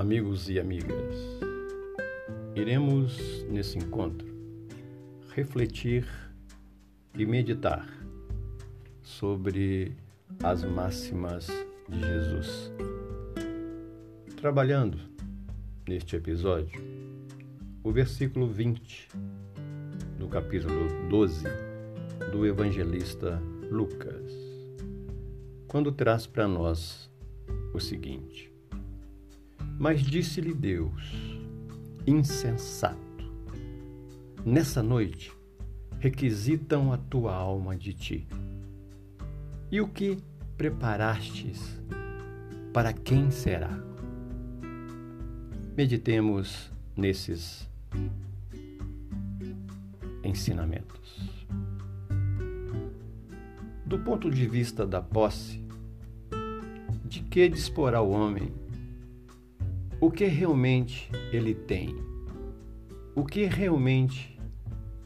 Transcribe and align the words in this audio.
Amigos 0.00 0.48
e 0.48 0.58
amigas, 0.58 1.14
iremos 2.56 3.44
nesse 3.50 3.76
encontro 3.76 4.26
refletir 5.34 6.08
e 7.14 7.26
meditar 7.26 7.86
sobre 9.02 9.94
as 10.42 10.64
máximas 10.64 11.48
de 11.86 12.00
Jesus. 12.00 12.72
Trabalhando 14.38 14.98
neste 15.86 16.16
episódio, 16.16 16.80
o 17.84 17.92
versículo 17.92 18.48
20 18.48 19.06
do 20.18 20.28
capítulo 20.28 20.88
12 21.10 21.44
do 22.32 22.46
evangelista 22.46 23.38
Lucas, 23.70 24.32
quando 25.68 25.92
traz 25.92 26.26
para 26.26 26.48
nós 26.48 27.10
o 27.74 27.78
seguinte: 27.78 28.49
Mas 29.80 30.02
disse-lhe 30.02 30.52
Deus, 30.52 30.92
insensato, 32.06 33.00
nessa 34.44 34.82
noite 34.82 35.32
requisitam 35.98 36.92
a 36.92 36.98
tua 36.98 37.34
alma 37.34 37.74
de 37.74 37.94
ti. 37.94 38.28
E 39.72 39.80
o 39.80 39.88
que 39.88 40.18
preparastes, 40.58 41.80
para 42.74 42.92
quem 42.92 43.30
será? 43.30 43.70
Meditemos 45.74 46.70
nesses 46.94 47.66
ensinamentos. 50.22 51.46
Do 53.86 53.98
ponto 54.00 54.30
de 54.30 54.46
vista 54.46 54.86
da 54.86 55.00
posse, 55.00 55.64
de 57.06 57.20
que 57.22 57.48
disporá 57.48 58.02
o 58.02 58.10
homem? 58.10 58.59
O 60.02 60.10
que 60.10 60.24
realmente 60.24 61.10
ele 61.30 61.54
tem? 61.54 61.94
O 63.14 63.22
que 63.22 63.44
realmente 63.44 64.40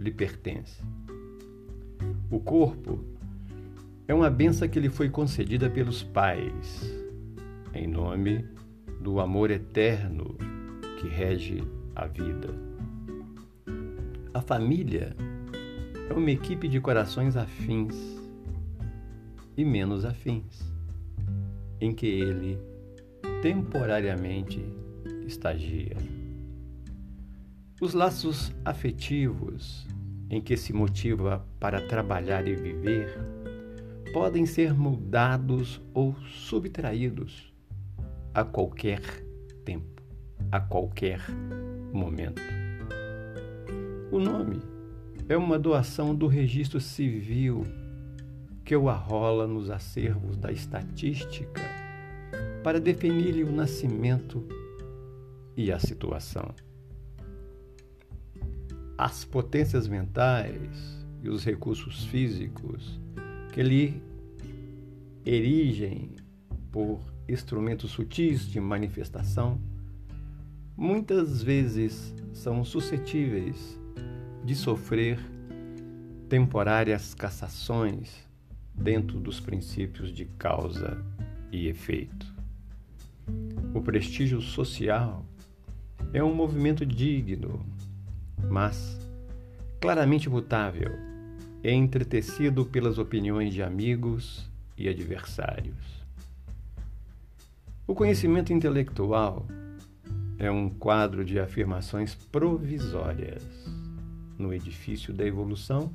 lhe 0.00 0.10
pertence? 0.10 0.82
O 2.30 2.40
corpo 2.40 2.98
é 4.06 4.14
uma 4.14 4.30
benção 4.30 4.66
que 4.66 4.80
lhe 4.80 4.88
foi 4.88 5.10
concedida 5.10 5.68
pelos 5.68 6.02
pais, 6.02 6.90
em 7.74 7.86
nome 7.86 8.46
do 9.02 9.20
amor 9.20 9.50
eterno 9.50 10.34
que 10.98 11.06
rege 11.06 11.62
a 11.94 12.06
vida. 12.06 12.48
A 14.32 14.40
família 14.40 15.14
é 16.08 16.14
uma 16.14 16.30
equipe 16.30 16.66
de 16.66 16.80
corações 16.80 17.36
afins 17.36 17.94
e 19.54 19.66
menos 19.66 20.06
afins, 20.06 20.72
em 21.78 21.94
que 21.94 22.06
ele 22.06 22.58
temporariamente 23.42 24.60
estagia. 25.26 25.96
Os 27.80 27.94
laços 27.94 28.52
afetivos 28.64 29.86
em 30.28 30.40
que 30.40 30.56
se 30.56 30.72
motiva 30.72 31.46
para 31.60 31.80
trabalhar 31.86 32.48
e 32.48 32.56
viver 32.56 33.16
podem 34.12 34.44
ser 34.44 34.74
moldados 34.74 35.80
ou 35.94 36.16
subtraídos 36.26 37.52
a 38.34 38.42
qualquer 38.42 39.00
tempo, 39.64 40.02
a 40.50 40.58
qualquer 40.58 41.20
momento. 41.92 42.42
O 44.10 44.18
nome 44.18 44.60
é 45.28 45.36
uma 45.36 45.58
doação 45.58 46.12
do 46.12 46.26
registro 46.26 46.80
civil 46.80 47.62
que 48.64 48.74
o 48.74 48.88
arrola 48.88 49.46
nos 49.46 49.70
acervos 49.70 50.36
da 50.36 50.50
estatística 50.50 51.87
para 52.68 52.80
definir-lhe 52.80 53.44
o 53.44 53.50
nascimento 53.50 54.46
e 55.56 55.72
a 55.72 55.78
situação. 55.78 56.54
As 58.98 59.24
potências 59.24 59.88
mentais 59.88 61.02
e 61.22 61.30
os 61.30 61.46
recursos 61.46 62.04
físicos 62.04 63.00
que 63.54 63.62
lhe 63.62 64.02
erigem 65.24 66.10
por 66.70 67.00
instrumentos 67.26 67.90
sutis 67.92 68.42
de 68.42 68.60
manifestação, 68.60 69.58
muitas 70.76 71.42
vezes 71.42 72.14
são 72.34 72.62
suscetíveis 72.66 73.80
de 74.44 74.54
sofrer 74.54 75.18
temporárias 76.28 77.14
cassações 77.14 78.28
dentro 78.74 79.18
dos 79.18 79.40
princípios 79.40 80.12
de 80.12 80.26
causa 80.26 81.02
e 81.50 81.66
efeito. 81.66 82.36
O 83.78 83.80
prestígio 83.80 84.40
social 84.42 85.24
é 86.12 86.20
um 86.20 86.34
movimento 86.34 86.84
digno, 86.84 87.64
mas 88.50 88.98
claramente 89.80 90.28
mutável, 90.28 90.90
é 91.62 91.72
entretecido 91.72 92.66
pelas 92.66 92.98
opiniões 92.98 93.54
de 93.54 93.62
amigos 93.62 94.50
e 94.76 94.88
adversários. 94.88 95.76
O 97.86 97.94
conhecimento 97.94 98.52
intelectual 98.52 99.46
é 100.40 100.50
um 100.50 100.68
quadro 100.68 101.24
de 101.24 101.38
afirmações 101.38 102.16
provisórias 102.16 103.46
no 104.36 104.52
edifício 104.52 105.14
da 105.14 105.24
evolução 105.24 105.94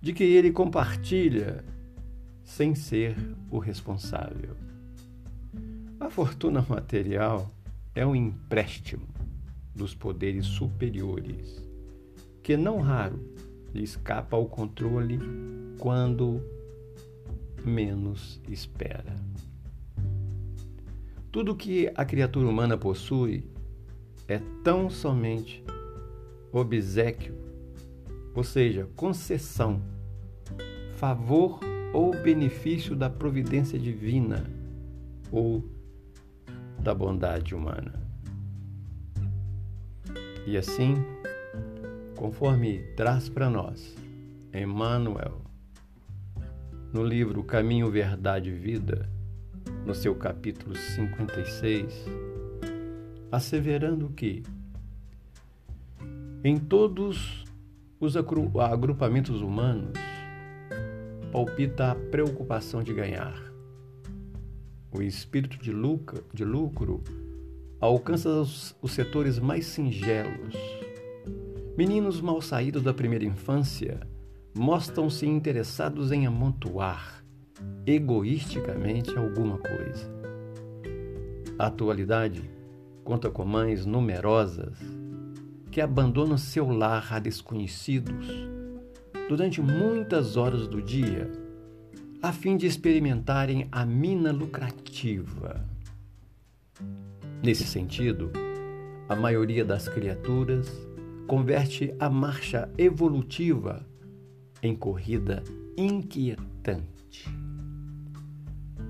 de 0.00 0.14
que 0.14 0.24
ele 0.24 0.50
compartilha 0.50 1.62
sem 2.42 2.74
ser 2.74 3.14
o 3.50 3.58
responsável. 3.58 4.56
A 6.06 6.08
fortuna 6.08 6.64
material 6.68 7.50
é 7.92 8.06
um 8.06 8.14
empréstimo 8.14 9.08
dos 9.74 9.92
poderes 9.92 10.46
superiores, 10.46 11.60
que 12.44 12.56
não 12.56 12.78
raro 12.78 13.18
lhe 13.74 13.82
escapa 13.82 14.36
ao 14.36 14.46
controle 14.46 15.18
quando 15.80 16.40
menos 17.64 18.40
espera. 18.48 19.16
Tudo 21.32 21.56
que 21.56 21.90
a 21.92 22.04
criatura 22.04 22.46
humana 22.46 22.78
possui 22.78 23.42
é 24.28 24.40
tão 24.62 24.88
somente 24.88 25.64
obsequio, 26.52 27.34
ou 28.32 28.44
seja, 28.44 28.88
concessão, 28.94 29.82
favor 30.98 31.58
ou 31.92 32.12
benefício 32.12 32.94
da 32.94 33.10
providência 33.10 33.76
divina 33.76 34.48
ou 35.32 35.74
da 36.80 36.94
bondade 36.94 37.54
humana. 37.54 37.92
E 40.46 40.56
assim, 40.56 40.94
conforme 42.16 42.78
traz 42.96 43.28
para 43.28 43.50
nós 43.50 43.96
Emmanuel, 44.54 45.42
no 46.92 47.04
livro 47.04 47.42
Caminho, 47.42 47.90
Verdade 47.90 48.50
e 48.50 48.54
Vida, 48.54 49.08
no 49.84 49.94
seu 49.94 50.14
capítulo 50.14 50.74
56, 50.74 52.06
asseverando 53.30 54.08
que 54.10 54.42
em 56.42 56.56
todos 56.58 57.44
os 57.98 58.16
agrupamentos 58.16 59.40
humanos 59.40 59.92
palpita 61.32 61.90
a 61.90 61.94
preocupação 61.94 62.82
de 62.82 62.94
ganhar. 62.94 63.55
O 64.96 65.02
espírito 65.02 65.58
de, 65.58 65.70
lucro, 65.70 66.24
de 66.32 66.42
lucro 66.42 67.04
alcança 67.78 68.30
os, 68.30 68.74
os 68.80 68.92
setores 68.92 69.38
mais 69.38 69.66
singelos. 69.66 70.54
Meninos 71.76 72.18
mal 72.18 72.40
saídos 72.40 72.82
da 72.82 72.94
primeira 72.94 73.26
infância 73.26 74.00
mostram-se 74.56 75.26
interessados 75.26 76.12
em 76.12 76.26
amontoar 76.26 77.22
egoisticamente 77.84 79.14
alguma 79.18 79.58
coisa. 79.58 80.10
A 81.58 81.66
atualidade 81.66 82.50
conta 83.04 83.28
com 83.28 83.44
mães 83.44 83.84
numerosas 83.84 84.78
que 85.70 85.82
abandonam 85.82 86.38
seu 86.38 86.70
lar 86.70 87.12
a 87.12 87.18
desconhecidos 87.18 88.28
durante 89.28 89.60
muitas 89.60 90.38
horas 90.38 90.66
do 90.66 90.80
dia 90.80 91.30
a 92.26 92.32
fim 92.32 92.56
de 92.56 92.66
experimentarem 92.66 93.68
a 93.70 93.86
mina 93.86 94.32
lucrativa. 94.32 95.64
Nesse 97.40 97.62
sentido, 97.62 98.32
a 99.08 99.14
maioria 99.14 99.64
das 99.64 99.88
criaturas 99.88 100.68
converte 101.28 101.94
a 102.00 102.10
marcha 102.10 102.68
evolutiva 102.76 103.86
em 104.60 104.74
corrida 104.74 105.44
inquietante. 105.76 107.30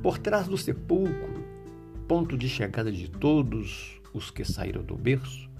Por 0.03 0.17
trás 0.17 0.49
do 0.49 0.57
sepulcro, 0.57 1.45
ponto 2.09 2.39
de 2.39 2.49
chegada 2.49 2.91
de 2.91 3.11
todos 3.11 4.01
os 4.15 4.31
que 4.31 4.47
saíram 4.47 4.83
do 4.83 4.97
berço, 4.97 5.51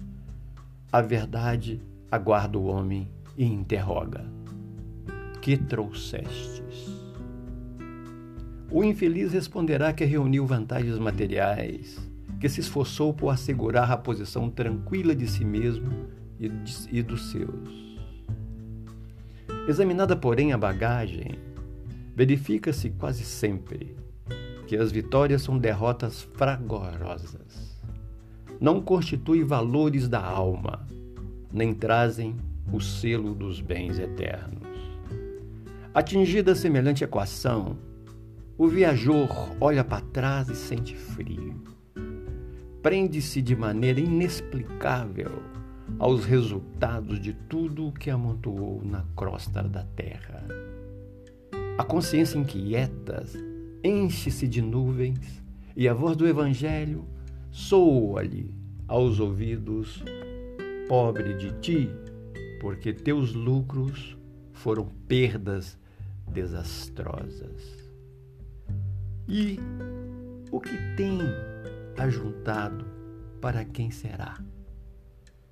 a 0.91 0.99
verdade 0.99 1.79
aguarda 2.09 2.57
o 2.57 2.65
homem 2.65 3.07
e 3.37 3.45
interroga: 3.45 4.25
Que 5.43 5.55
trouxestes? 5.55 6.96
O 8.69 8.83
infeliz 8.83 9.31
responderá 9.31 9.93
que 9.93 10.03
reuniu 10.03 10.45
vantagens 10.45 10.99
materiais 10.99 11.97
que 12.39 12.49
se 12.49 12.59
esforçou 12.59 13.13
por 13.13 13.29
assegurar 13.29 13.89
a 13.91 13.97
posição 13.97 14.49
tranquila 14.49 15.15
de 15.15 15.25
si 15.25 15.45
mesmo 15.45 15.89
e 16.39 17.01
dos 17.01 17.31
seus. 17.31 17.97
Examinada, 19.67 20.15
porém, 20.15 20.53
a 20.53 20.57
bagagem, 20.57 21.39
verifica-se 22.15 22.89
quase 22.91 23.23
sempre 23.23 23.95
que 24.67 24.75
as 24.75 24.91
vitórias 24.91 25.41
são 25.41 25.57
derrotas 25.57 26.21
fragorosas. 26.33 27.77
Não 28.59 28.81
constituem 28.81 29.43
valores 29.43 30.09
da 30.09 30.23
alma, 30.23 30.85
nem 31.51 31.73
trazem 31.73 32.35
o 32.71 32.81
selo 32.81 33.33
dos 33.33 33.61
bens 33.61 33.97
eternos. 33.97 34.67
Atingida 35.93 36.53
semelhante 36.53 37.03
equação, 37.03 37.77
o 38.57 38.67
viajor 38.67 39.55
olha 39.61 39.83
para 39.83 40.01
trás 40.01 40.49
e 40.49 40.55
sente 40.55 40.95
frio. 40.95 41.61
Prende-se 42.81 43.39
de 43.39 43.55
maneira 43.55 43.99
inexplicável 43.99 45.43
aos 45.99 46.25
resultados 46.25 47.19
de 47.19 47.33
tudo 47.33 47.87
o 47.87 47.91
que 47.91 48.09
amontoou 48.09 48.81
na 48.83 49.05
crosta 49.15 49.61
da 49.61 49.83
terra. 49.83 50.43
A 51.77 51.83
consciência 51.83 52.39
inquieta 52.39 53.23
enche-se 53.83 54.47
de 54.47 54.61
nuvens 54.61 55.43
e 55.75 55.87
a 55.87 55.93
voz 55.93 56.17
do 56.17 56.27
Evangelho 56.27 57.05
soa-lhe 57.51 58.51
aos 58.87 59.19
ouvidos: 59.19 60.03
Pobre 60.87 61.35
de 61.35 61.51
ti, 61.59 61.89
porque 62.59 62.91
teus 62.91 63.33
lucros 63.33 64.17
foram 64.51 64.87
perdas 65.07 65.77
desastrosas. 66.27 67.86
E 69.29 69.59
o 70.51 70.59
que 70.61 70.77
tem 70.95 71.19
ajuntado 71.97 72.85
para 73.41 73.65
quem 73.65 73.91
será? 73.91 74.41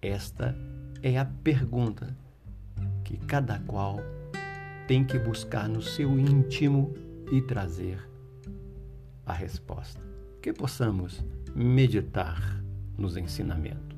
Esta 0.01 0.56
é 1.04 1.18
a 1.18 1.25
pergunta 1.25 2.16
que 3.04 3.18
cada 3.18 3.60
qual 3.60 3.98
tem 4.88 5.04
que 5.04 5.19
buscar 5.19 5.68
no 5.68 5.81
seu 5.81 6.18
íntimo 6.18 6.94
e 7.31 7.42
trazer 7.42 8.00
a 9.25 9.33
resposta. 9.33 10.01
Que 10.42 10.54
possamos 10.54 11.25
meditar 11.54 12.63
nos 12.98 13.18
ensinamentos. 13.18 13.95